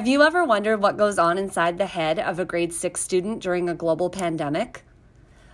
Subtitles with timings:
[0.00, 3.42] Have you ever wondered what goes on inside the head of a grade 6 student
[3.42, 4.82] during a global pandemic?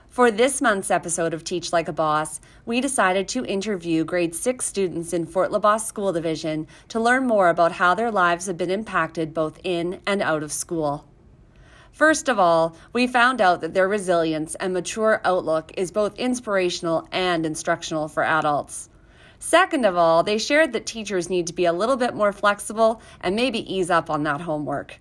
[0.09, 4.65] For this month's episode of Teach Like a Boss, we decided to interview grade 6
[4.65, 8.71] students in Fort LaBosse School Division to learn more about how their lives have been
[8.71, 11.09] impacted both in and out of school.
[11.91, 17.09] First of all, we found out that their resilience and mature outlook is both inspirational
[17.11, 18.91] and instructional for adults.
[19.39, 23.01] Second of all, they shared that teachers need to be a little bit more flexible
[23.21, 24.99] and maybe ease up on that homework.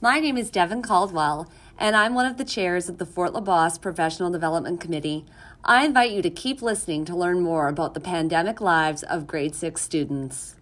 [0.00, 3.80] My name is Devin Caldwell, and I'm one of the chairs of the Fort LaBosse
[3.80, 5.24] Professional Development Committee.
[5.64, 9.54] I invite you to keep listening to learn more about the pandemic lives of grade
[9.54, 10.56] 6 students.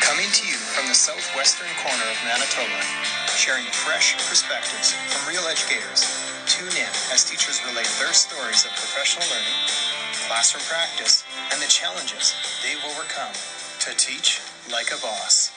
[0.00, 2.82] Coming to you from the southwestern corner of Manitoba,
[3.36, 6.15] sharing fresh perspectives from real educators.
[6.56, 9.52] Tune in as teachers relate their stories of professional learning,
[10.26, 13.34] classroom practice, and the challenges they've overcome
[13.80, 14.40] to teach
[14.72, 15.52] like a boss.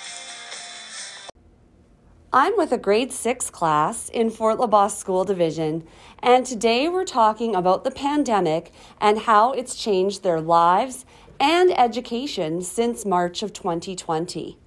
[2.33, 5.87] I'm with a grade 6 class in Fort LaBosse School Division,
[6.21, 11.05] and today we're talking about the pandemic and how it's changed their lives
[11.39, 14.57] and education since March of 2020.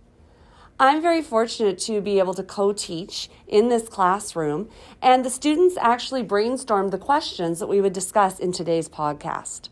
[0.83, 4.69] I'm very fortunate to be able to co teach in this classroom,
[5.01, 9.69] and the students actually brainstormed the questions that we would discuss in today's podcast.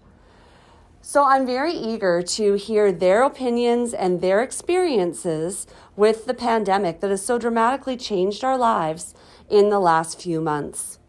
[1.03, 5.66] So I'm very eager to hear their opinions and their experiences
[5.97, 9.12] with the pandemic that has so dramatically changed our lives
[9.48, 11.00] in the last few months.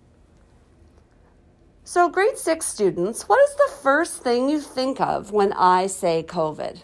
[1.84, 6.24] So, grade six students, what is the first thing you think of when I say
[6.28, 6.82] COVID?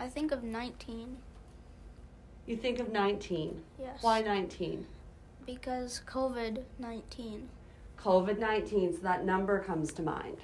[0.00, 1.18] I think of 19
[2.46, 3.62] You think of 19.
[3.78, 4.02] Yes.
[4.02, 4.86] Why 19?
[5.46, 7.48] because COVID 19.
[7.98, 10.38] COVID 19, so that number comes to mind.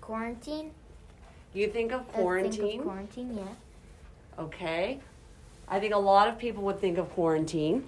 [0.00, 0.70] Quarantine?
[1.52, 2.78] You think of I think quarantine.
[2.80, 4.42] of quarantine, yeah.
[4.42, 5.00] Okay.
[5.68, 7.86] I think a lot of people would think of quarantine.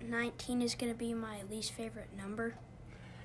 [0.00, 2.54] 19 is going to be my least favorite number.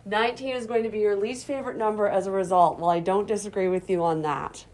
[0.07, 2.79] 19 is going to be your least favorite number as a result.
[2.79, 4.65] Well, I don't disagree with you on that.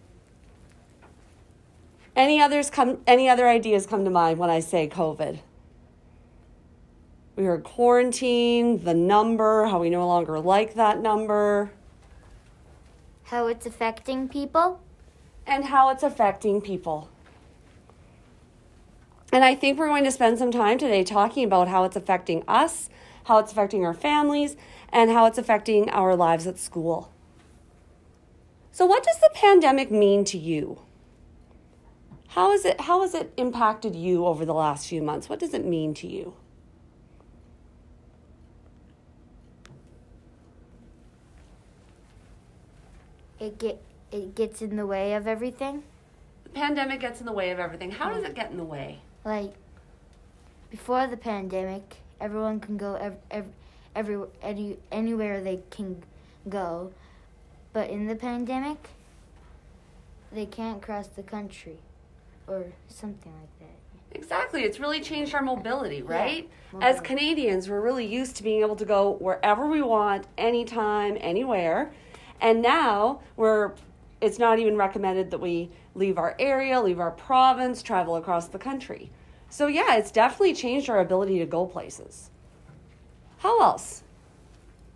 [2.16, 5.39] Any others come any other ideas come to mind when I say COVID?
[7.35, 11.72] We heard quarantine, the number, how we no longer like that number,
[13.23, 14.79] How it's affecting people?
[15.47, 17.09] and how it's affecting people.
[19.33, 22.43] And I think we're going to spend some time today talking about how it's affecting
[22.47, 22.89] us,
[23.25, 24.56] how it's affecting our families,
[24.89, 27.11] and how it's affecting our lives at school.
[28.72, 30.79] So, what does the pandemic mean to you?
[32.29, 35.29] How, is it, how has it impacted you over the last few months?
[35.29, 36.34] What does it mean to you?
[43.40, 43.81] It get
[44.13, 45.84] it gets in the way of everything.
[46.44, 47.91] The pandemic gets in the way of everything.
[47.91, 49.00] How does it get in the way?
[49.25, 49.53] Like
[50.69, 53.53] before the pandemic, everyone can go ev- ev-
[53.96, 56.03] every any anywhere they can
[56.50, 56.91] go,
[57.72, 58.90] but in the pandemic,
[60.31, 61.78] they can't cross the country,
[62.47, 64.18] or something like that.
[64.18, 64.63] Exactly.
[64.63, 66.50] It's really changed our mobility, right?
[66.73, 67.06] As mobility.
[67.07, 71.91] Canadians, we're really used to being able to go wherever we want, anytime, anywhere.
[72.40, 73.73] And now we're
[74.22, 78.57] it's not even recommended that we leave our area, leave our province, travel across the
[78.57, 79.12] country.
[79.53, 82.31] So yeah, it's definitely changed our ability to go places.
[83.38, 84.02] How else?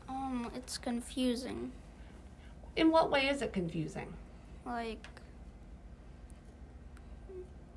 [0.09, 1.72] Um, it's confusing.
[2.75, 4.12] In what way is it confusing?
[4.66, 5.06] Like,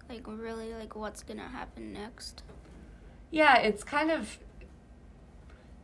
[0.09, 2.45] like really, like what's gonna happen next?
[3.31, 4.39] Yeah, it's kind of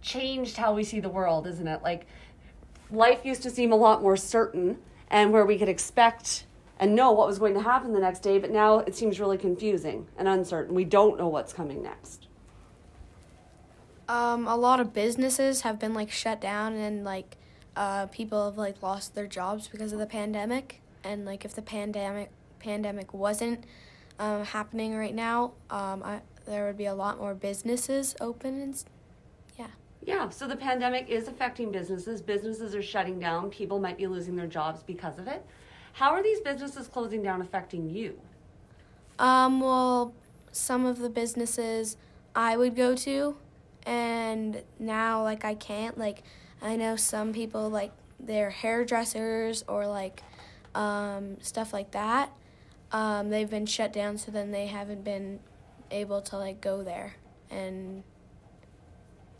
[0.01, 1.83] changed how we see the world, isn't it?
[1.83, 2.07] Like
[2.91, 4.79] life used to seem a lot more certain
[5.11, 6.46] and where we could expect
[6.79, 9.39] and know what was going to happen the next day, but now it seems really
[9.39, 10.75] confusing and uncertain.
[10.75, 12.27] We don't know what's coming next.
[14.09, 17.37] Um, a lot of businesses have been like shut down and like
[17.75, 20.81] uh, people have like lost their jobs because of the pandemic.
[21.03, 23.65] And like if the pandemic pandemic wasn't
[24.19, 28.85] um, happening right now, um, I, there would be a lot more businesses open and
[29.59, 29.67] yeah.
[30.05, 32.23] Yeah, so the pandemic is affecting businesses.
[32.23, 33.51] Businesses are shutting down.
[33.51, 35.45] People might be losing their jobs because of it.
[35.97, 38.21] How are these businesses closing down affecting you?
[39.19, 40.13] Um, well,
[40.53, 41.97] some of the businesses
[42.35, 43.39] I would go to,
[43.87, 45.97] and now like I can't.
[45.97, 46.23] Like
[46.61, 50.23] I know some people like they're hairdressers or like
[50.75, 52.31] um, stuff like that.
[52.93, 55.41] Um, they've been shut down, so then they haven't been
[55.91, 57.15] able to like go there
[57.51, 58.03] and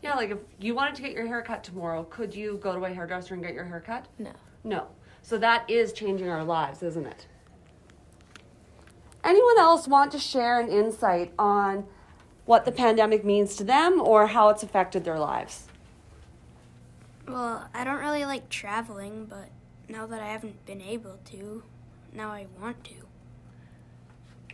[0.01, 2.83] Yeah, like if you wanted to get your hair cut tomorrow, could you go to
[2.83, 4.07] a hairdresser and get your hair cut?
[4.17, 4.31] No.
[4.63, 4.87] No.
[5.27, 7.25] So that is changing our lives, isn't it?
[9.25, 11.85] Anyone else want to share an insight on
[12.45, 15.65] what the pandemic means to them or how it's affected their lives?
[17.27, 19.49] Well, I don't really like traveling, but
[19.89, 21.61] now that I haven't been able to,
[22.13, 22.93] now I want to.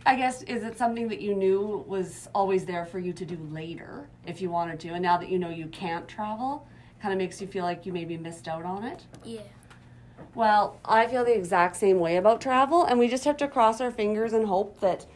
[0.04, 3.38] I guess is it something that you knew was always there for you to do
[3.52, 6.66] later if you wanted to, and now that you know you can't travel,
[7.00, 9.04] kind of makes you feel like you maybe missed out on it?
[9.24, 9.42] Yeah.
[10.34, 13.80] Well, I feel the exact same way about travel, and we just have to cross
[13.80, 15.06] our fingers and hope that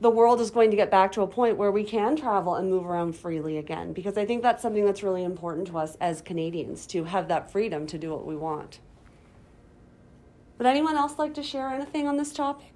[0.00, 2.68] the world is going to get back to a point where we can travel and
[2.68, 6.20] move around freely again because I think that's something that's really important to us as
[6.20, 8.80] Canadians to have that freedom to do what we want.
[10.58, 12.72] Would anyone else like to share anything on this topic?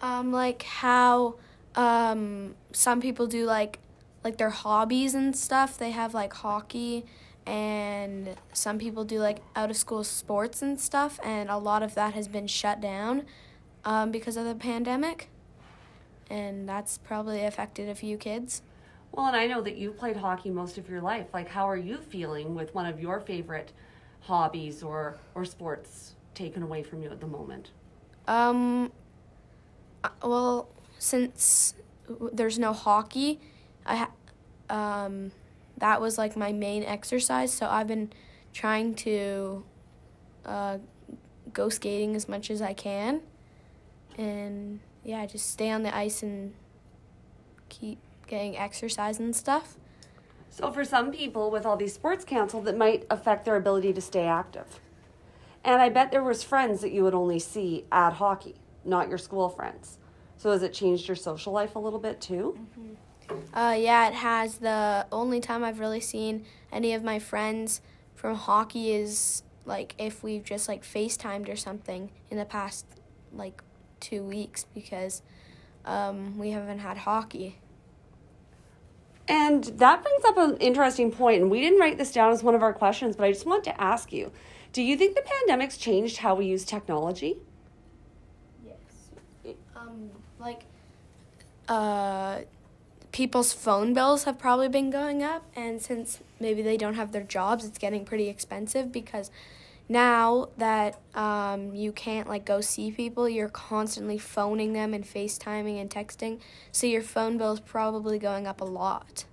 [0.00, 1.36] Um, like how
[1.74, 3.78] um, some people do like
[4.24, 5.78] like their hobbies and stuff.
[5.78, 7.04] They have like hockey,
[7.46, 11.20] and some people do like out of school sports and stuff.
[11.22, 13.24] And a lot of that has been shut down
[13.84, 15.28] um, because of the pandemic,
[16.28, 18.62] and that's probably affected a few kids.
[19.12, 21.28] Well, and I know that you've played hockey most of your life.
[21.32, 23.72] Like, how are you feeling with one of your favorite
[24.20, 27.70] hobbies or, or sports taken away from you at the moment?
[28.26, 28.92] Um,
[30.04, 30.68] uh, well,
[30.98, 31.74] since
[32.32, 33.40] there's no hockey,
[33.86, 34.10] I ha-
[34.68, 35.30] um,
[35.78, 37.52] that was like my main exercise.
[37.52, 38.12] So I've been
[38.52, 39.64] trying to
[40.44, 40.78] uh,
[41.52, 43.20] go skating as much as I can,
[44.16, 46.54] and yeah, just stay on the ice and
[47.68, 49.76] keep getting exercise and stuff.
[50.50, 54.00] So, for some people with all these sports canceled, that might affect their ability to
[54.00, 54.80] stay active.
[55.64, 59.18] And I bet there was friends that you would only see at hockey, not your
[59.18, 59.98] school friends.
[60.38, 62.58] So, has it changed your social life a little bit too?
[63.52, 64.58] Uh, yeah, it has.
[64.58, 67.80] The only time I've really seen any of my friends
[68.14, 72.86] from hockey is like if we've just like FaceTimed or something in the past
[73.32, 73.62] like
[74.00, 75.22] two weeks because
[75.84, 77.58] um, we haven't had hockey.
[79.28, 82.54] And that brings up an interesting point, and we didn't write this down as one
[82.54, 84.30] of our questions, but I just want to ask you
[84.72, 87.38] do you think the pandemic's changed how we use technology?
[88.62, 89.54] Yes.
[89.74, 90.64] Um, like,
[91.66, 92.40] uh,
[93.16, 97.22] people's phone bills have probably been going up, and since maybe they don't have their
[97.22, 99.30] jobs, it's getting pretty expensive because
[99.88, 105.80] now that um, you can't like go see people, you're constantly phoning them and FaceTiming
[105.80, 106.40] and texting,
[106.72, 109.24] so your phone bill is probably going up a lot.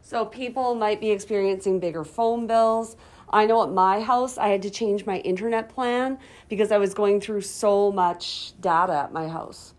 [0.00, 2.96] So people might be experiencing bigger phone bills.
[3.30, 6.92] I know at my house I had to change my internet plan because I was
[6.92, 9.74] going through so much data at my house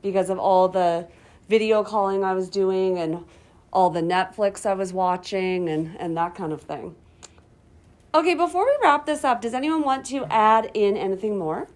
[0.00, 1.08] because of all the
[1.48, 3.24] video calling I was doing and
[3.72, 6.94] all the Netflix I was watching and, and that kind of thing.
[8.14, 11.68] Okay, before we wrap this up, does anyone want to add in anything more?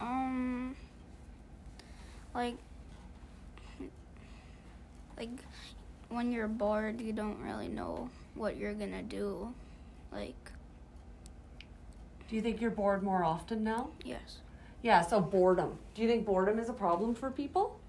[0.00, 0.74] Um,
[2.34, 2.56] like,
[5.16, 5.30] like
[6.08, 9.52] when you're bored, you don't really know what you're gonna do.
[10.12, 10.34] Like,
[12.28, 13.90] Do you think you're bored more often now?
[14.04, 14.38] yes.
[14.80, 15.76] Yeah, so boredom.
[15.94, 17.80] Do you think boredom is a problem for people?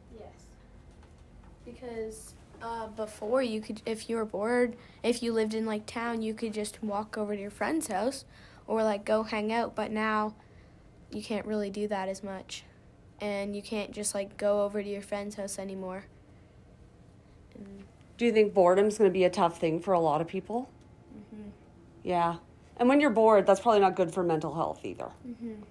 [1.74, 6.21] Because uh, before you could, if you were bored, if you lived in like town,
[6.21, 8.25] you could just walk over to your friend's house
[8.67, 9.75] or like go hang out.
[9.75, 10.36] But now
[11.12, 12.63] you can't really do that as much.
[13.22, 16.05] And you can't just like go over to your friend's house anymore.
[17.55, 17.84] And,
[18.17, 20.70] Do you think boredom's going to be a tough thing for a lot of people?
[21.13, 21.50] mm-hmm.
[22.03, 22.38] Yeah.
[22.77, 25.10] And when you're bored, that's probably not good for mental health either.
[25.27, 25.63] Mm-hmm.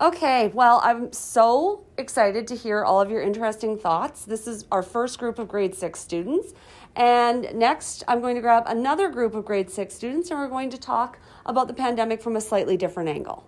[0.00, 4.24] Okay, well, I'm so excited to hear all of your interesting thoughts.
[4.24, 6.54] This is our first group of grade six students.
[6.94, 10.70] And next, I'm going to grab another group of grade six students and we're going
[10.70, 13.44] to talk about the pandemic from a slightly different angle.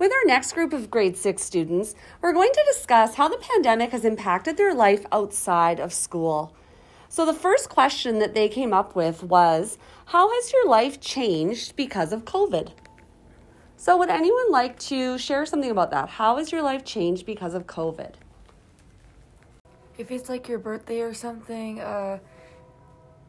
[0.00, 3.92] With our next group of grade six students, we're going to discuss how the pandemic
[3.92, 6.56] has impacted their life outside of school.
[7.10, 11.74] So, the first question that they came up with was How has your life changed
[11.74, 12.72] because of COVID?
[13.76, 16.08] So, would anyone like to share something about that?
[16.10, 18.14] How has your life changed because of COVID?
[19.96, 22.18] If it's like your birthday or something, uh,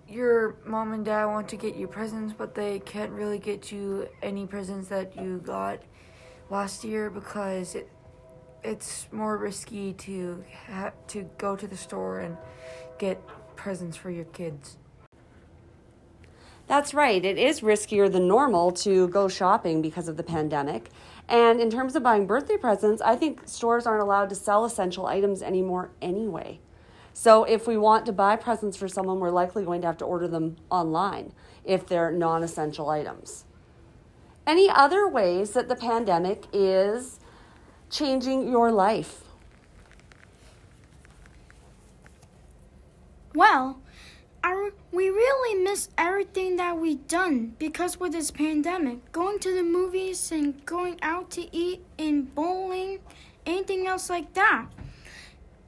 [0.07, 4.09] your mom and dad want to get you presents, but they can't really get you
[4.21, 5.79] any presents that you got
[6.49, 7.89] last year because it
[8.61, 12.35] it's more risky to ha- to go to the store and
[12.97, 13.21] get
[13.59, 14.77] presents for your kids.
[16.67, 17.23] That's right.
[17.23, 20.89] It is riskier than normal to go shopping because of the pandemic.
[21.27, 25.07] And in terms of buying birthday presents, I think stores aren't allowed to sell essential
[25.07, 26.59] items anymore anyway.
[27.13, 30.05] So if we want to buy presents for someone, we're likely going to have to
[30.05, 31.33] order them online
[31.65, 33.45] if they're non essential items.
[34.47, 37.19] Any other ways that the pandemic is
[37.89, 39.28] changing your life?
[43.39, 43.79] Well,
[44.91, 49.13] we really miss everything that we've done because with this pandemic.
[49.13, 52.99] Going to the movies and going out to eat and bowling,
[53.45, 54.65] anything else like that.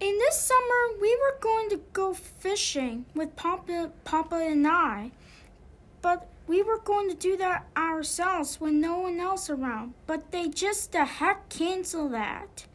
[0.01, 5.11] In this summer, we were going to go fishing with Papa, Papa and I,
[6.01, 9.93] but we were going to do that ourselves with no one else around.
[10.07, 12.65] But they just the heck canceled that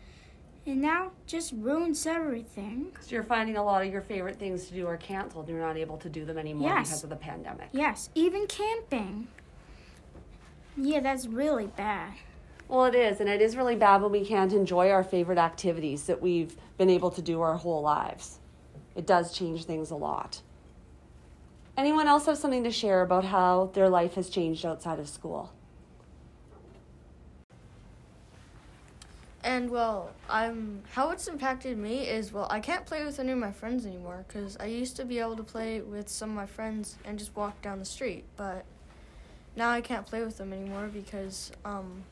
[0.67, 2.89] and now just ruins everything.
[3.01, 5.49] So you're finding a lot of your favorite things to do are canceled.
[5.49, 6.89] You're not able to do them anymore Yes.
[6.89, 7.69] because of the pandemic.
[7.73, 9.29] Yes, even camping.
[10.77, 12.13] Yeah, that's really bad.
[12.69, 16.05] Well, it is, and it is really bad when we can't enjoy our favorite activities
[16.07, 18.41] that we've been able to do our whole lives.
[18.97, 20.43] It does change things a lot.
[21.77, 25.53] Anyone else have something to share about how their life has changed outside of school?
[29.47, 33.39] And well, I'm how it's impacted me is well, I can't play with any of
[33.39, 36.47] my friends anymore because I used to be able to play with some of my
[36.47, 38.65] friends and just walk down the street, but
[39.55, 42.03] now I can't play with them anymore because um,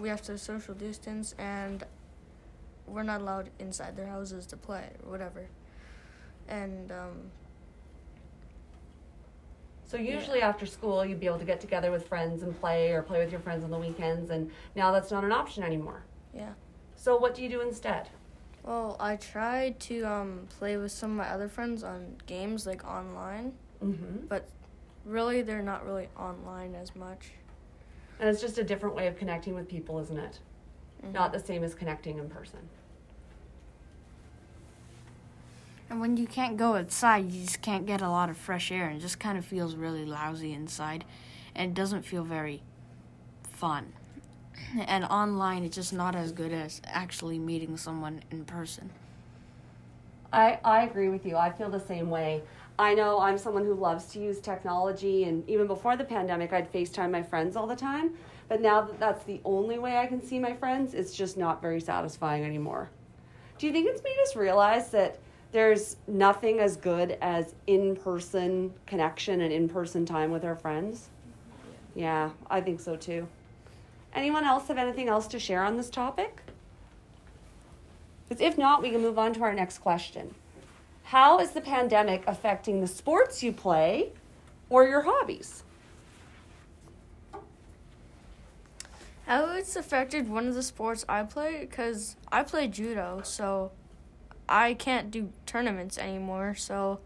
[0.00, 1.84] we have to social distance and
[2.88, 5.46] we're not allowed inside their houses to play or whatever.
[6.48, 7.30] And um,
[9.84, 13.02] So usually after school, you'd be able to get together with friends and play, or
[13.02, 16.02] play with your friends on the weekends, and now that's not an option anymore.
[16.34, 16.52] Yeah.
[16.96, 18.08] So what do you do instead?
[18.64, 22.84] Well, I tried to um, play with some of my other friends on games like
[22.84, 24.26] online, Mm-hmm.
[24.28, 24.48] but
[25.04, 27.30] really they're not really online as much.
[28.18, 30.40] And it's just a different way of connecting with people, isn't it?
[31.12, 32.58] Not the same as connecting in person.
[35.88, 38.88] And when you can't go outside, you just can't get a lot of fresh air,
[38.88, 41.04] and it just kind of feels really lousy inside,
[41.54, 42.62] and it doesn't feel very
[43.44, 43.92] fun.
[44.86, 48.90] And online, it's just not as good as actually meeting someone in person.
[50.32, 51.36] I, I agree with you.
[51.36, 52.42] I feel the same way.
[52.78, 56.72] I know I'm someone who loves to use technology, and even before the pandemic, I'd
[56.72, 58.12] FaceTime my friends all the time.
[58.48, 61.60] But now that that's the only way I can see my friends, it's just not
[61.60, 62.88] very satisfying anymore.
[63.58, 65.18] Do you think it's made us realize that
[65.50, 71.08] there's nothing as good as in person connection and in person time with our friends?
[71.94, 73.26] Yeah, I think so too.
[74.14, 76.42] Anyone else have anything else to share on this topic?
[78.28, 80.34] Because if not, we can move on to our next question.
[81.04, 84.12] How is the pandemic affecting the sports you play
[84.68, 85.62] or your hobbies?
[89.26, 93.72] How it's affected one of the sports I play because I play judo, so
[94.48, 96.54] I can't do tournaments anymore.
[96.54, 97.00] So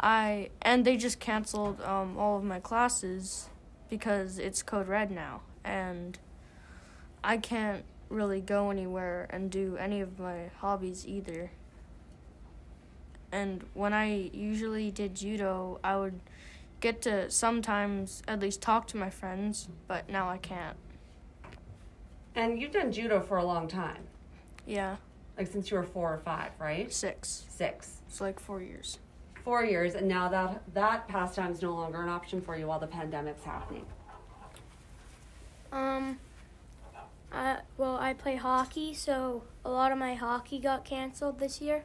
[0.00, 3.48] I and they just canceled um, all of my classes
[3.88, 6.18] because it's code red now, and
[7.22, 11.50] I can't really go anywhere and do any of my hobbies either.
[13.30, 16.20] And when I usually did judo, I would
[16.80, 20.76] get to sometimes at least talk to my friends, but now I can't.
[22.34, 24.04] And you've done judo for a long time,
[24.64, 24.96] Yeah,
[25.36, 26.90] like since you were four or five, right?
[26.92, 27.44] six.
[27.48, 28.00] Six.
[28.08, 28.98] It's like four years.
[29.44, 32.78] Four years, and now that that pastime is no longer an option for you while
[32.78, 33.84] the pandemic's happening.
[35.72, 36.18] Um,
[37.32, 41.84] uh, well, I play hockey, so a lot of my hockey got canceled this year.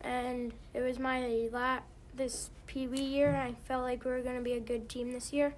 [0.00, 1.80] And it was my la-
[2.14, 4.88] this Pee Wee year, and I felt like we were going to be a good
[4.88, 5.54] team this year.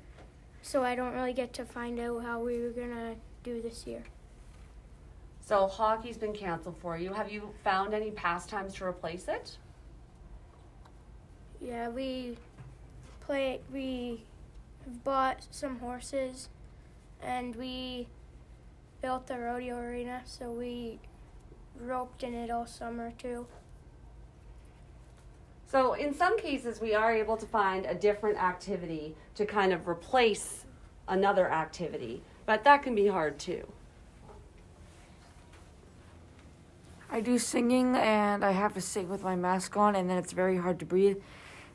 [0.63, 3.87] So I don't really get to find out how we were going to do this
[3.87, 4.03] year.
[5.41, 7.13] So hockey's been canceled for you.
[7.13, 9.57] Have you found any pastimes to replace it?
[11.61, 12.37] Yeah, we
[13.21, 13.61] play.
[13.73, 14.23] We
[14.85, 16.49] have bought some horses,
[17.23, 18.09] and we
[19.03, 20.23] built the rodeo arena.
[20.25, 21.01] So we
[21.79, 23.47] roped in it all summer too.
[25.67, 29.87] So, in some cases, we are able to find a different activity to kind of
[29.87, 30.65] replace
[31.07, 33.69] another activity, but that can be hard too.
[37.09, 40.33] I do singing and I have to sing with my mask on, and then it's
[40.33, 41.19] very hard to breathe.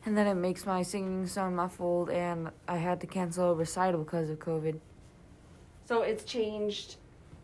[0.05, 4.03] And then it makes my singing sound muffled, and I had to cancel a recital
[4.03, 4.79] because of COVID.
[5.85, 6.97] So, it's changed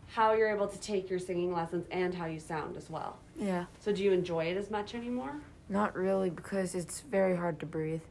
[0.08, 3.18] how you're able to take your singing lessons and how you sound as well.
[3.36, 3.64] Yeah.
[3.80, 5.40] So, do you enjoy it as much anymore?
[5.68, 8.02] Not really because it's very hard to breathe.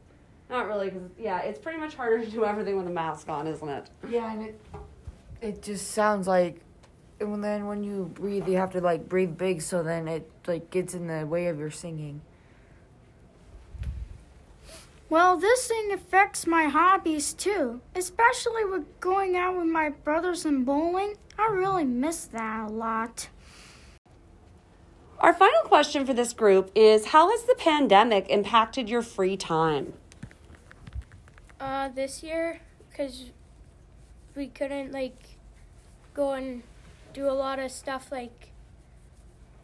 [0.50, 3.46] Not really, because yeah, it's pretty much harder to do everything with a mask on,
[3.46, 3.88] isn't it?
[4.08, 4.60] Yeah, and it
[5.42, 6.60] it just sounds like
[7.20, 10.70] and then when you breathe you have to like breathe big so then it like
[10.70, 12.20] gets in the way of your singing.
[15.12, 20.64] Well, this thing affects my hobbies too, especially with going out with my brothers and
[20.64, 21.16] bowling.
[21.38, 23.28] I really miss that a lot.
[25.18, 29.92] Our final question for this group is How has the pandemic impacted your free time?
[31.60, 33.32] Uh, this year, because
[34.34, 35.36] we couldn't like
[36.14, 36.62] go and
[37.12, 38.52] do a lot of stuff like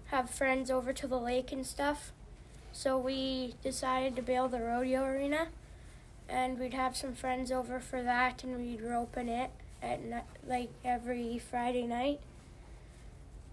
[0.09, 2.13] have friends over to the lake and stuff.
[2.79, 5.49] So we decided to build the rodeo arena,
[6.29, 9.51] and we'd have some friends over for that, and we'd rope in it
[9.83, 12.21] at ni- like every Friday night,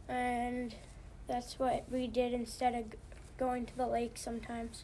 [0.08, 0.76] and
[1.26, 2.84] that's what we did instead of
[3.40, 4.84] going to the lake sometimes.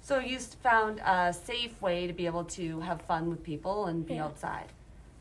[0.00, 4.06] So you found a safe way to be able to have fun with people and
[4.06, 4.26] be Yeah.
[4.26, 4.70] outside,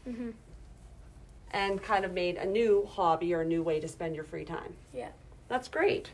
[0.05, 0.35] Mhm.
[1.49, 4.45] and kind of made a new hobby or a new way to spend your free
[4.45, 4.75] time.
[4.93, 5.09] Yeah.
[5.47, 6.11] That's great.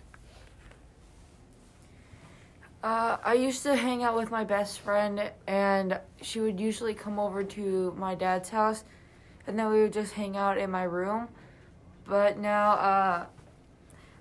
[2.84, 7.20] Uh, I used to hang out with my best friend, and she would usually come
[7.20, 8.84] over to my dad's house,
[9.46, 11.28] and then we would just hang out in my room.
[12.06, 13.26] But now, uh,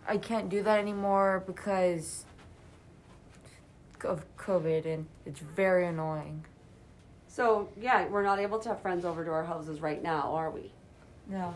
[0.07, 2.26] I can't do that anymore because
[4.05, 6.45] of COVID, and it's very annoying.
[7.29, 10.50] So yeah, we're not able to have friends over to our houses right now, are
[10.50, 10.73] we?
[11.29, 11.55] No.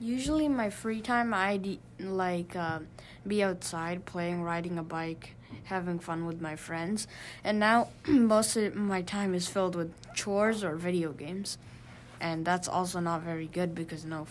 [0.00, 2.80] Usually, my free time, I'd like uh,
[3.26, 7.06] be outside playing, riding a bike, having fun with my friends.
[7.44, 11.58] And now, most of my time is filled with chores or video games.
[12.18, 14.26] And that's also not very good because no,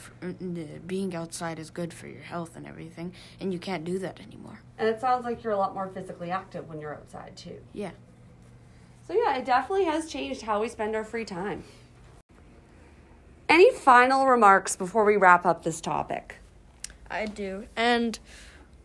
[0.85, 4.59] being outside is good for your health and everything, and you can't do that anymore.
[4.77, 7.59] And it sounds like you're a lot more physically active when you're outside too.
[7.73, 7.91] Yeah.
[9.07, 11.63] So yeah, it definitely has changed how we spend our free time.
[13.49, 16.35] Any final remarks before we wrap up this topic?
[17.09, 17.65] I do.
[17.75, 18.19] And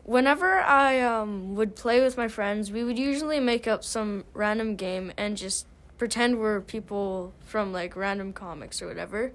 [0.05, 4.74] whenever I um would play with my friends, we would usually make up some random
[4.74, 5.66] game and just
[5.98, 9.33] pretend we're people from like random comics or whatever.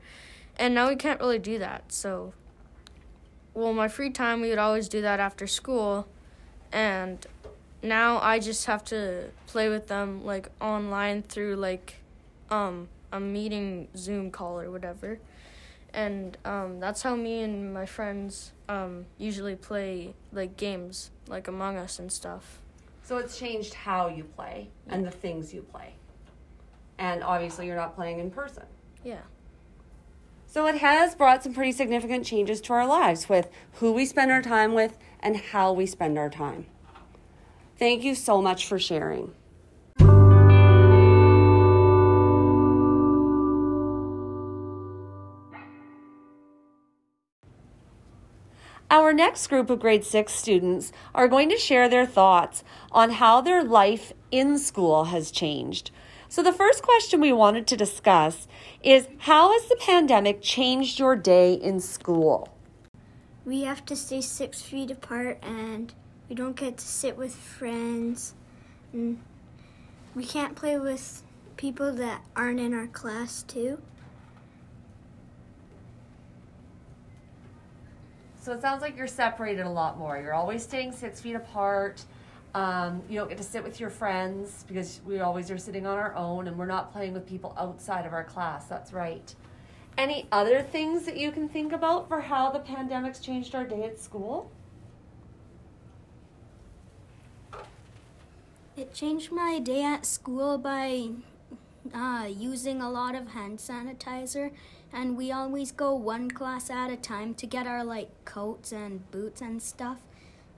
[0.58, 1.94] And now we can't really do that.
[1.94, 2.34] So
[3.54, 6.08] well, my free time we would always do that after school
[6.72, 7.26] and
[7.84, 11.98] now I just have to play with them like online through like
[12.50, 15.20] um a meeting Zoom call or whatever
[15.94, 21.78] and um, that's how me and my friends um, usually play like games like among
[21.78, 22.60] us and stuff
[23.04, 25.94] So it's changed how you play and the things you play.
[27.00, 28.64] And obviously you're not playing in person.
[29.04, 29.22] yeah
[30.46, 34.32] So it has brought some pretty significant changes to our lives with who we spend
[34.32, 36.68] our time with and how we spend our time.
[37.78, 39.34] Thank you so much for sharing.
[48.92, 53.40] Our next group of grade six students are going to share their thoughts on how
[53.40, 55.92] their life in school has changed.
[56.28, 58.48] So, the first question we wanted to discuss
[58.82, 62.50] is How has the pandemic changed your day in school?
[63.46, 65.94] We have to stay six feet apart and
[66.28, 68.34] we don't get to sit with friends.
[68.92, 69.20] And
[70.16, 71.24] we can't play with
[71.58, 73.80] people that aren't in our class, too.
[78.40, 80.18] So, it sounds like you're separated a lot more.
[80.18, 82.04] You're always staying six feet apart.
[82.56, 85.98] Um, you don't get to sit with your friends because we always are sitting on
[85.98, 88.66] our own and we're not playing with people outside of our class.
[88.66, 89.36] That's right.
[89.98, 93.84] Any other things that you can think about for how the pandemic's changed our day
[93.84, 94.50] at school?
[98.76, 101.10] It changed my day at school by
[101.94, 104.52] uh, using a lot of hand sanitizer,
[104.92, 109.10] and we always go one class at a time to get our like coats and
[109.12, 110.00] boots and stuff.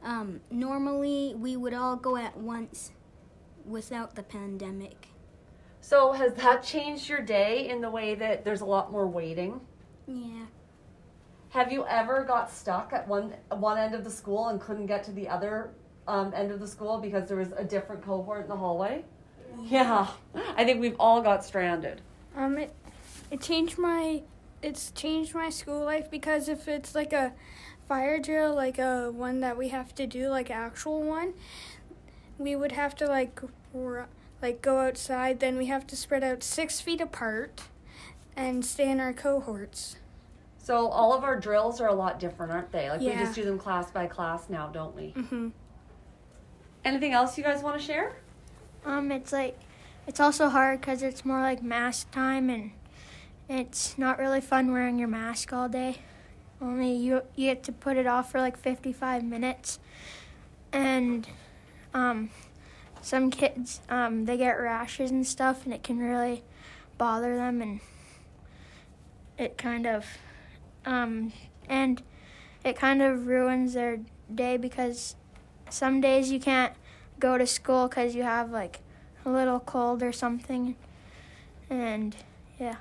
[0.04, 2.92] Um, normally, we would all go at once
[3.66, 5.08] without the pandemic.
[5.80, 9.62] So, has that changed your day in the way that there's a lot more waiting?
[10.08, 10.46] Yeah.
[11.50, 15.04] Have you ever got stuck at one one end of the school and couldn't get
[15.06, 15.72] to the other
[16.08, 19.04] um, end of the school because there was a different cohort in the hallway?
[19.64, 20.08] Yeah,
[20.56, 22.02] I think we've all got stranded.
[22.36, 22.74] Um, it
[23.32, 24.22] it changed my
[24.62, 27.34] it's changed my school life because if it's like a
[27.88, 31.34] fire drill, like a one that we have to do, like actual one,
[32.38, 33.42] we would have to like
[33.76, 34.08] r-
[34.42, 35.40] like go outside.
[35.40, 37.64] Then we have to spread out six feet apart
[38.36, 39.98] and stay in our cohorts.
[40.58, 42.90] So all of our drills are a lot different, aren't they?
[42.90, 45.14] Like we just do them class by class now, don't we?
[45.18, 45.50] Mm-hmm.
[46.86, 48.16] Anything else you guys want to share?
[48.86, 49.58] Um, it's like
[50.06, 52.72] it's also hard because it's more like mask time, and
[53.50, 55.98] it's not really fun wearing your mask all day.
[56.62, 59.80] Only you you get to put it off for like 55 minutes,
[60.72, 61.28] and
[61.94, 62.30] um,
[63.02, 66.44] some kids um, they get rashes and stuff, and it can really
[66.98, 67.80] bother them, and
[69.38, 70.06] it kind of
[70.86, 71.34] um,
[71.68, 72.04] and
[72.64, 74.00] it kind of ruins their
[74.34, 75.16] day because
[75.70, 76.74] some days you can't
[77.20, 78.82] go to school because you have like
[79.26, 80.76] a little cold or something,
[81.70, 82.16] and
[82.60, 82.76] yeah.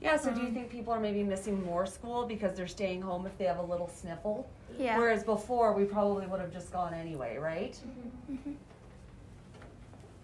[0.00, 3.02] Yeah, so do you um, think people are maybe missing more school because they're staying
[3.02, 4.48] home if they have a little sniffle?
[4.78, 4.96] Yeah.
[4.96, 7.72] Whereas before, we probably would have just gone anyway, right?
[7.72, 8.34] Mm-hmm.
[8.34, 8.52] Mm-hmm.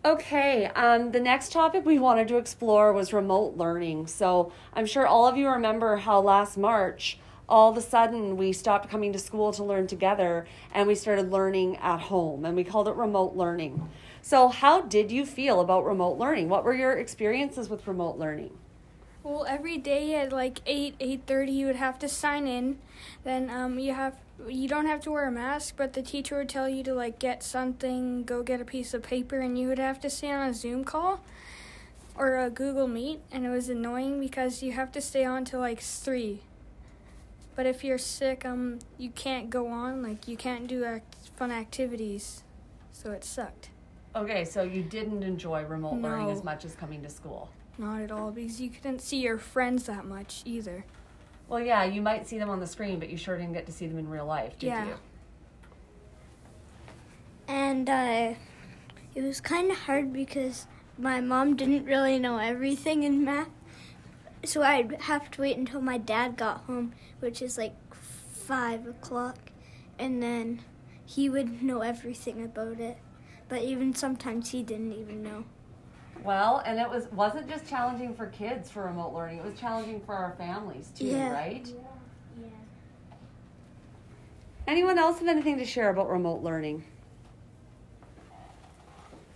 [0.07, 4.07] Okay, um, the next topic we wanted to explore was remote learning.
[4.07, 8.53] So I'm sure all of you remember how last March, all of a sudden, we
[8.53, 12.63] stopped coming to school to learn together and we started learning at home and we
[12.65, 13.89] called it remote learning.
[14.23, 16.49] So, how did you feel about remote learning?
[16.49, 18.57] What were your experiences with remote learning?
[19.27, 22.79] Well, every day at like eight eight thirty, you would have to sign in.
[23.25, 24.15] Then um, you have
[24.47, 27.19] you don't have to wear a mask, but the teacher would tell you to like
[27.19, 30.47] get something, go get a piece of paper, and you would have to stay on
[30.49, 31.25] a Zoom call
[32.15, 35.59] or a Google Meet, and it was annoying because you have to stay on till
[35.59, 36.43] like three.
[37.57, 40.05] But if you're sick, um, you can't go on.
[40.05, 42.45] Like you can't do act- fun activities,
[42.93, 43.71] so it sucked.
[44.15, 47.51] Okay, so you didn't enjoy remote learning as much as coming to school.
[47.79, 50.85] Not at all because you couldn't see your friends that much either.
[51.49, 53.73] Well, yeah, you might see them on the screen, but you sure didn't get to
[53.73, 54.87] see them in real life, did Yeah.
[54.87, 54.95] you?
[57.49, 58.35] And uh,
[59.15, 60.67] it was kind of hard because
[60.99, 63.49] my mom didn't really know everything in math.
[64.45, 69.37] So I'd have to wait until my dad got home, which is like five o'clock,
[69.99, 70.63] and then
[71.05, 72.99] he would know everything about it.
[73.49, 75.45] But even sometimes he didn't even know.
[76.25, 80.01] Well, and it was wasn't just challenging for kids for remote learning; it was challenging
[80.01, 81.31] for our families too, Yeah.
[81.33, 81.69] right?
[84.67, 86.83] Anyone else have anything to share about remote learning?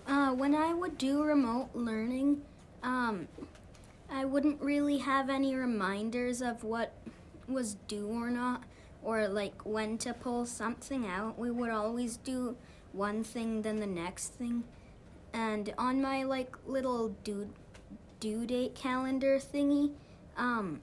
[0.09, 2.43] Uh, when I would do remote learning,
[2.83, 3.29] um,
[4.11, 6.93] I wouldn't really have any reminders of what
[7.47, 8.65] was due or not,
[9.05, 11.39] or like when to pull something out.
[11.39, 12.57] We would always do
[12.93, 14.65] one thing, then the next thing.
[15.33, 17.49] And on my like little due
[18.19, 19.93] due date calendar thingy,
[20.37, 20.81] um,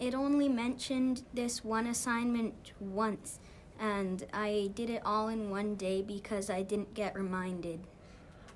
[0.00, 3.40] it only mentioned this one assignment once,
[3.78, 7.80] and I did it all in one day because I didn't get reminded.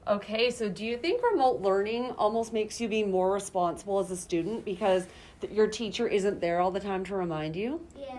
[0.06, 4.16] Okay, so do you think remote learning almost makes you be more responsible as a
[4.16, 5.06] student because
[5.40, 7.86] th- your teacher isn't there all the time to remind you?
[7.96, 8.16] Yeah.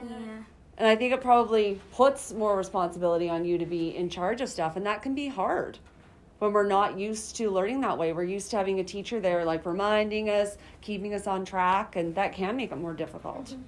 [0.77, 4.47] And I think it probably puts more responsibility on you to be in charge of
[4.47, 5.77] stuff, and that can be hard
[6.43, 8.11] when we're not used to learning that way.
[8.11, 12.13] We're used to having a teacher there, like reminding us, keeping us on track, and
[12.15, 13.45] that can make it more difficult.
[13.45, 13.61] Mm-hmm.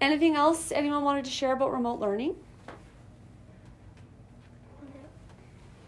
[0.00, 2.36] Anything else anyone wanted to share about remote learning?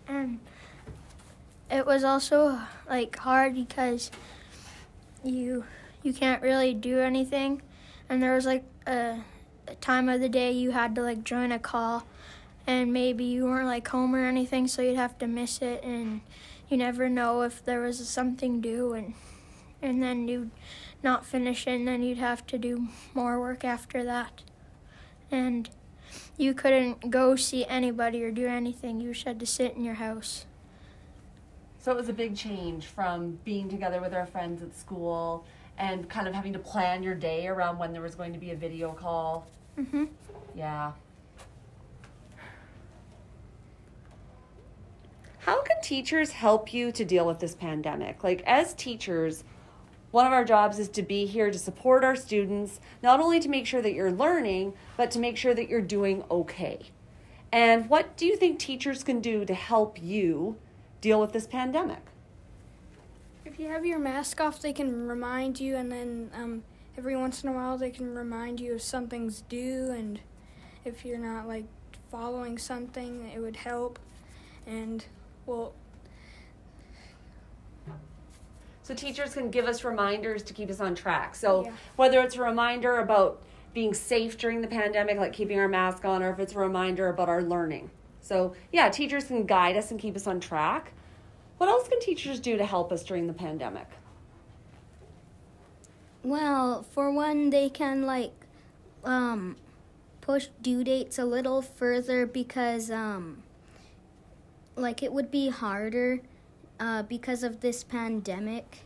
[0.09, 0.40] And
[1.70, 4.11] it was also like hard because
[5.22, 5.64] you
[6.03, 7.62] you can't really do anything,
[8.09, 9.20] and there was like a,
[9.68, 12.05] a time of the day you had to like join a call,
[12.66, 16.20] and maybe you weren't like home or anything, so you'd have to miss it, and
[16.68, 19.14] you never know if there was something due, and
[19.83, 20.50] and then you'd
[21.03, 24.42] not finish it, and then you'd have to do more work after that,
[25.31, 25.68] and
[26.38, 29.00] you couldn't go see anybody or do anything.
[29.00, 30.46] You just had to sit in your house.
[31.79, 35.44] So it was a big change from being together with our friends at school
[35.77, 38.53] and kind of having to plan your day around when there was going to be
[38.53, 39.46] a video call.
[39.77, 40.09] Mhm.
[40.55, 40.92] Yeah.
[45.44, 48.24] How can teachers help you to deal with this pandemic?
[48.24, 49.44] Like, as teachers,
[50.11, 53.48] one of our jobs is to be here to support our students, not only to
[53.50, 56.80] make sure that you're learning, but to make sure that you're doing okay.
[57.52, 60.57] And what do you think teachers can do to help you
[61.02, 62.00] deal with this pandemic?
[63.44, 66.62] If you have your mask off, they can remind you, and then um,
[66.96, 70.20] every once in a while they can remind you if something's due, and
[70.87, 71.66] if you're not like
[72.11, 73.98] following something, it would help.
[74.66, 75.04] And
[75.46, 75.74] well,
[78.83, 81.35] So teachers can give us reminders to keep us on track.
[81.35, 81.72] So Yeah.
[81.96, 86.22] whether it's a reminder about being safe during the pandemic, like keeping our mask on,
[86.22, 87.90] or if it's a reminder about our learning.
[88.20, 90.92] So yeah, teachers can guide us and keep us on track.
[91.57, 93.88] What else can teachers do to help us during the pandemic?
[96.22, 98.33] Well, for one, they can like
[99.02, 99.57] um,
[100.20, 103.42] push due dates a little further because um,
[104.77, 106.21] like it would be harder
[106.81, 108.81] uh, because of this pandemic.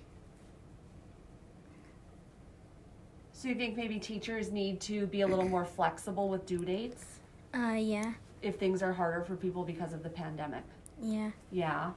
[3.33, 7.05] So you think maybe teachers need to be a little more flexible with due dates
[7.55, 10.65] Uh, yeah, if things are harder for people because of the pandemic?
[11.01, 11.31] yeah.
[11.53, 11.91] Yeah.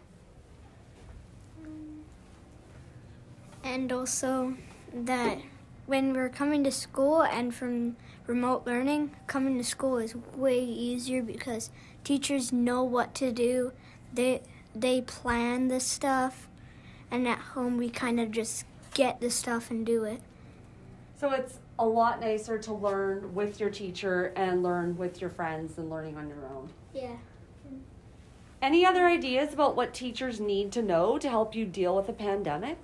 [3.63, 4.55] and also
[4.93, 5.37] that
[5.85, 7.95] when we're coming to school and from
[8.31, 11.69] remote learning, coming to school is way easier because
[12.05, 13.73] teachers know what to do.
[14.13, 14.41] They
[14.73, 16.47] they plan the stuff,
[17.11, 18.63] and at home we kind of just
[18.93, 20.21] get the stuff and do it.
[21.19, 25.75] So it's a lot nicer to learn with your teacher and learn with your friends
[25.75, 26.69] than learning on your own.
[26.93, 27.17] Yeah.
[28.61, 32.13] Any other ideas about what teachers need to know to help you deal with a
[32.13, 32.77] pandemic?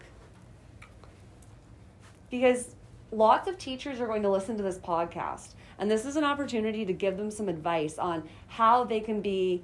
[2.30, 2.76] Because
[3.12, 6.86] lots of teachers are going to listen to this podcast, and this is an opportunity
[6.86, 9.64] to give them some advice on how they can be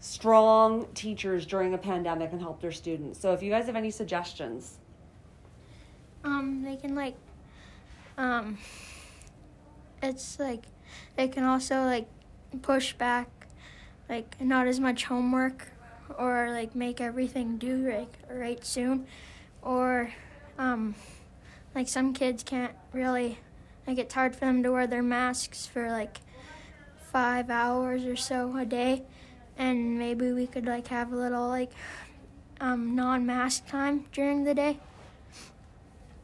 [0.00, 3.20] strong teachers during a pandemic and help their students.
[3.20, 4.78] So if you guys have any suggestions,
[6.22, 7.16] Um, they can like,
[8.18, 8.58] um,
[10.02, 10.64] it's like
[11.16, 12.06] they can also like
[12.62, 13.28] push back,
[14.08, 15.72] like not as much homework,
[16.18, 19.06] or like make everything due like right soon,
[19.62, 20.12] or
[20.58, 20.94] um,
[21.74, 23.38] like some kids can't really
[23.86, 26.20] like it's hard for them to wear their masks for like
[27.10, 29.02] five hours or so a day,
[29.58, 31.70] and maybe we could like have a little like
[32.60, 34.78] um, non-mask time during the day.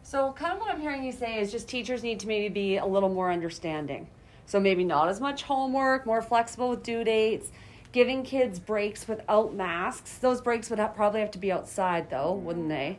[0.03, 2.77] So, kind of what I'm hearing you say is just teachers need to maybe be
[2.77, 4.07] a little more understanding.
[4.47, 7.51] So, maybe not as much homework, more flexible with due dates,
[7.91, 10.19] giving kids breaks without masks.
[10.19, 12.99] Those breaks would have, probably have to be outside, though, wouldn't they?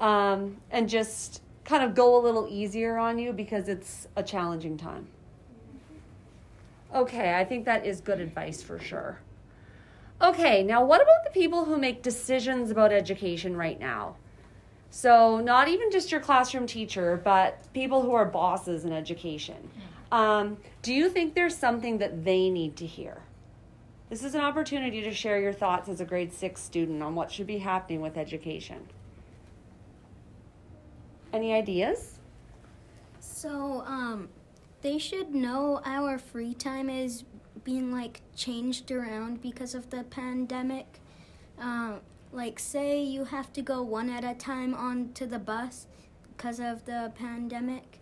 [0.00, 4.78] Um, and just kind of go a little easier on you because it's a challenging
[4.78, 5.06] time.
[6.94, 9.18] Okay, I think that is good advice for sure.
[10.22, 14.16] Okay, now what about the people who make decisions about education right now?
[14.90, 19.68] So, not even just your classroom teacher, but people who are bosses in education.
[20.10, 23.18] Um, do you think there's something that they need to hear?
[24.08, 27.30] This is an opportunity to share your thoughts as a grade six student on what
[27.30, 28.88] should be happening with education.
[31.32, 32.18] Any ideas?
[33.20, 34.28] So, um,
[34.82, 37.24] they should know our free time is
[37.64, 41.00] being like changed around because of the pandemic.
[41.60, 41.96] Uh,
[42.32, 45.86] like, say you have to go one at a time onto the bus
[46.36, 48.00] because of the pandemic.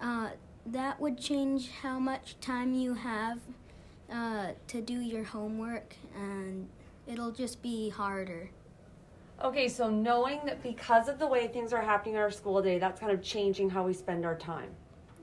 [0.00, 0.30] Uh,
[0.66, 3.38] that would change how much time you have
[4.12, 6.68] uh, to do your homework, and
[7.06, 8.50] it'll just be harder.
[9.42, 12.78] Okay, so knowing that because of the way things are happening in our school day,
[12.78, 14.70] that's kind of changing how we spend our time.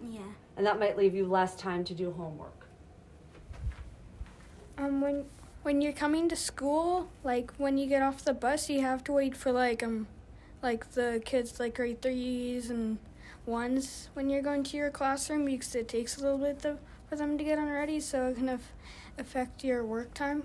[0.10, 0.22] Yeah.
[0.56, 2.68] And that might leave you less time to do homework.
[4.78, 5.26] Um, when
[5.64, 9.12] when you're coming to school, like when you get off the bus, you have to
[9.12, 10.08] wait for like um,
[10.64, 12.98] like the kids like grade threes and
[13.46, 16.78] ones when you're going to your classroom because it takes a little bit to,
[17.10, 18.74] for them to get on ready, so it can af-
[19.18, 20.44] affect your work time.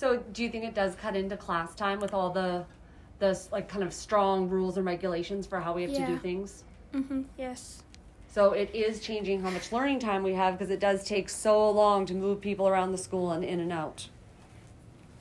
[0.00, 2.64] So, do you think it does cut into class time with all the,
[3.18, 6.64] the like kind of strong rules and regulations for how we have to do things?
[6.94, 7.24] Mm-hmm.
[7.36, 7.82] Yes.
[8.26, 11.70] So it is changing how much learning time we have because it does take so
[11.70, 14.08] long to move people around the school and in and out.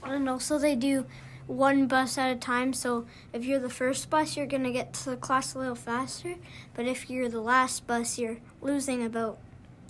[0.02, 1.06] And also, they do
[1.46, 2.72] one bus at a time.
[2.72, 6.36] So if you're the first bus, you're gonna get to the class a little faster.
[6.74, 9.40] But if you're the last bus, you're losing about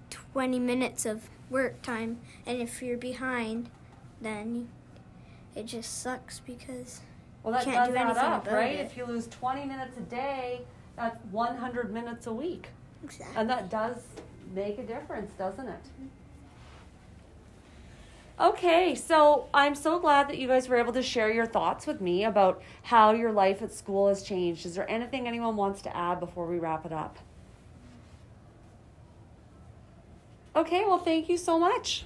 [0.09, 2.17] 20 minutes of work time.
[2.47, 3.69] And if you're behind,
[4.21, 4.69] then
[5.55, 7.01] it just sucks because
[7.43, 8.75] Well, that Can't does do add anything up, about right?
[8.75, 8.85] it.
[8.85, 10.61] If you lose 20 minutes a day,
[10.95, 12.67] that's 100 minutes a week.
[13.03, 13.35] exactly.
[13.39, 13.95] And that does
[14.53, 15.83] make a difference, doesn't it?
[15.83, 16.05] Mm-hmm.
[18.41, 21.99] Okay, so I'm so glad that you guys were able to share your thoughts with
[21.99, 24.65] me about how your life at school has changed.
[24.65, 27.19] Is there anything anyone wants to add before we wrap it up?
[30.55, 32.05] Okay, well, thank you so much.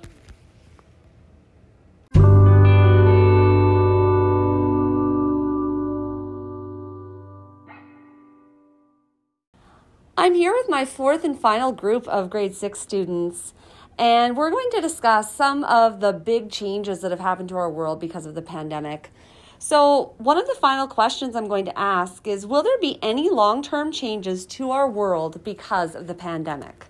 [10.15, 13.55] I'm here with my fourth and final group of grade six students,
[13.97, 17.69] and we're going to discuss some of the big changes that have happened to our
[17.69, 19.09] world because of the pandemic.
[19.57, 23.27] So, one of the final questions I'm going to ask is Will there be any
[23.27, 26.85] long term changes to our world because of the pandemic?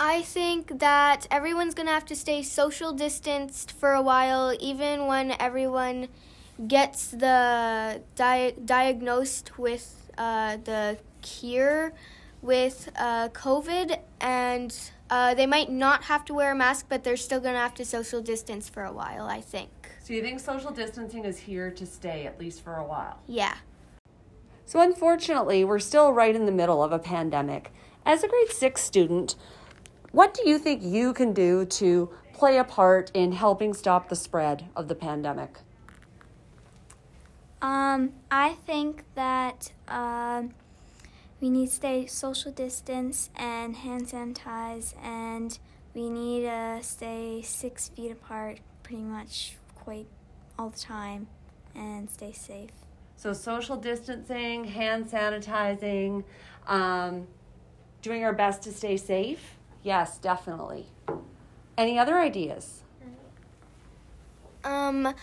[0.00, 5.06] I think that everyone's going to have to stay social distanced for a while, even
[5.06, 6.08] when everyone
[6.66, 11.92] gets the di- diagnosed with uh, the cure
[12.42, 14.74] with uh, COVID, and
[15.10, 17.74] uh, they might not have to wear a mask, but they're still going to have
[17.74, 19.70] to social distance for a while, I think.
[20.02, 23.18] So you think social distancing is here to stay, at least for a while?
[23.26, 23.54] Yeah.
[24.64, 27.72] So unfortunately, we're still right in the middle of a pandemic.
[28.04, 29.34] As a grade six student,
[30.12, 34.16] what do you think you can do to play a part in helping stop the
[34.16, 35.58] spread of the pandemic?
[37.62, 40.54] Um, I think that um,
[41.40, 45.58] we need to stay social distance and hand sanitize, and
[45.94, 50.06] we need to stay six feet apart pretty much quite
[50.58, 51.28] all the time
[51.74, 52.70] and stay safe.
[53.16, 56.24] So, social distancing, hand sanitizing,
[56.66, 57.26] um,
[58.02, 59.54] doing our best to stay safe?
[59.82, 60.86] Yes, definitely.
[61.78, 62.82] Any other ideas?
[64.64, 65.14] Um,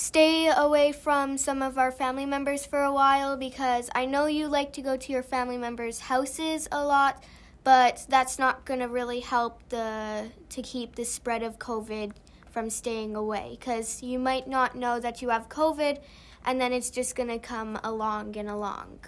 [0.00, 4.48] stay away from some of our family members for a while because I know you
[4.48, 7.22] like to go to your family members' houses a lot,
[7.64, 12.12] but that's not going to really help the to keep the spread of COVID
[12.50, 16.00] from staying away because you might not know that you have COVID
[16.46, 19.00] and then it's just going to come along and along.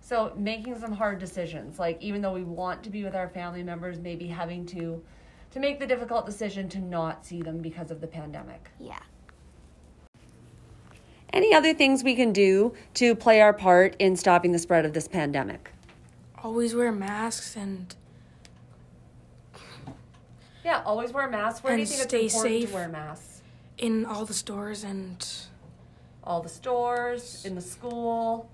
[0.00, 3.64] So, making some hard decisions, like even though we want to be with our family
[3.64, 5.02] members, maybe having to
[5.50, 8.70] to make the difficult decision to not see them because of the pandemic.
[8.78, 9.00] Yeah.
[11.32, 14.92] Any other things we can do to play our part in stopping the spread of
[14.94, 15.70] this pandemic?
[16.42, 17.94] Always wear masks and
[20.64, 21.62] Yeah, always wear masks.
[21.62, 22.68] Where do you think stay it's important safe.
[22.70, 23.24] to wear masks?
[23.78, 25.24] in all the stores and
[26.24, 28.50] All the stores, in the school,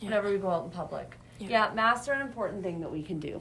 [0.00, 0.08] Yeah.
[0.08, 1.16] whenever we go out in public.
[1.38, 1.48] Yeah.
[1.68, 3.40] yeah, masks are an important thing that we can do.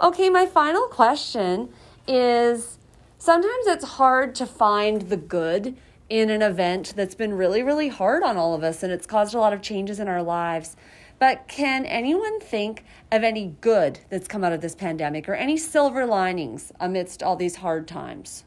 [0.00, 1.68] Okay, my final question
[2.06, 2.78] is
[3.18, 5.76] sometimes it's hard to find the good
[6.12, 9.34] in an event that's been really, really hard on all of us and it's caused
[9.34, 10.76] a lot of changes in our lives.
[11.18, 15.56] But can anyone think of any good that's come out of this pandemic or any
[15.56, 18.44] silver linings amidst all these hard times?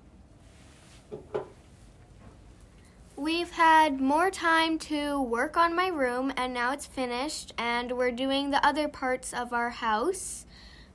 [3.15, 8.11] We've had more time to work on my room, and now it's finished, and we're
[8.11, 10.45] doing the other parts of our house.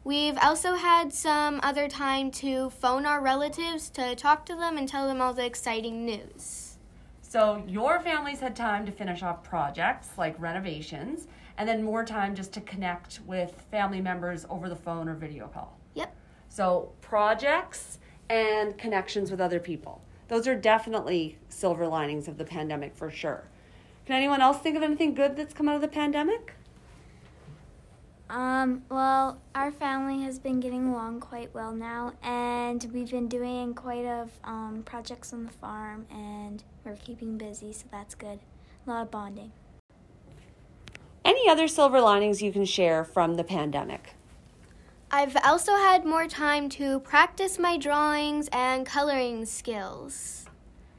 [0.03, 4.89] We've also had some other time to phone our relatives to talk to them and
[4.89, 6.79] tell them all the exciting news.
[7.21, 12.35] So your family's had time to finish off projects like renovations, and then more time
[12.35, 15.79] just to connect with family members over the phone or video call.
[15.95, 16.17] Yep.
[16.49, 17.99] So projects
[18.31, 20.01] and connections with other people.
[20.29, 23.45] Those are definitely silver linings of the pandemic for sure.
[24.07, 26.55] Can anyone else think of anything good that's come out of the pandemic?
[28.31, 33.75] Um, well, our family has been getting along quite well now, and we've been doing
[33.75, 38.39] quite of um, projects on the farm, and we're keeping busy, so that's good.
[38.87, 39.51] A lot of bonding.
[41.25, 44.15] Any other silver linings you can share from the pandemic?
[45.11, 50.47] I've also had more time to practice my drawings and coloring skills.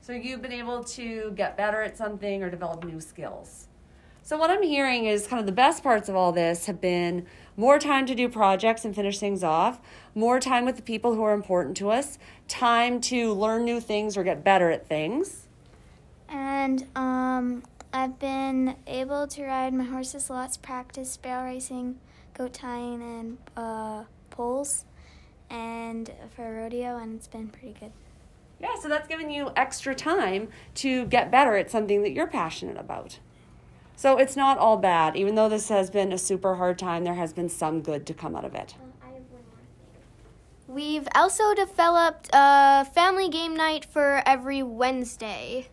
[0.01, 3.69] So you've been able to get better at something or develop new skills.
[4.23, 7.25] So what I'm hearing is kind of the best parts of all this have been
[7.57, 9.81] more time to do projects and finish things off,
[10.13, 14.15] more time with the people who are important to us, time to learn new things
[14.15, 15.47] or get better at things.
[16.29, 21.99] And um, I've been able to ride my horses lots, practice barrel racing,
[22.35, 24.85] goat tying, and uh, poles,
[25.49, 27.91] and for a rodeo, and it's been pretty good.
[28.61, 32.77] Yeah, so that's given you extra time to get better at something that you're passionate
[32.77, 33.17] about.
[34.01, 35.15] So it's not all bad.
[35.15, 38.15] Even though this has been a super hard time, there has been some good to
[38.15, 38.73] come out of it.
[38.81, 39.11] Um,
[40.67, 45.67] We've also developed a family game night for every Wednesday.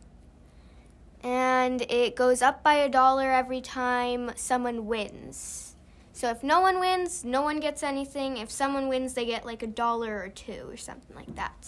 [1.23, 5.77] And it goes up by a dollar every time someone wins.
[6.13, 8.37] So if no one wins, no one gets anything.
[8.37, 11.67] If someone wins, they get like a dollar or two or something like that.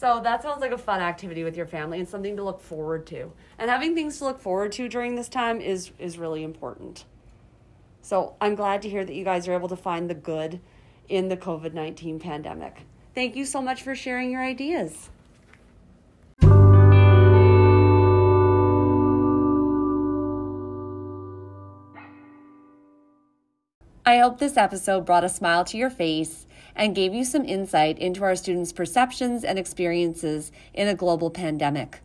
[0.00, 3.06] So that sounds like a fun activity with your family and something to look forward
[3.08, 3.32] to.
[3.58, 7.04] And having things to look forward to during this time is is really important.
[8.00, 10.58] So I'm glad to hear that you guys are able to find the good
[11.10, 12.86] in the COVID-19 pandemic.
[13.14, 15.10] Thank you so much for sharing your ideas.
[24.06, 27.98] I hope this episode brought a smile to your face and gave you some insight
[27.98, 32.00] into our students' perceptions and experiences in a global pandemic.